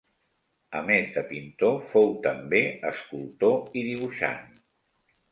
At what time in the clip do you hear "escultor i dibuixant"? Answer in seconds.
2.91-4.41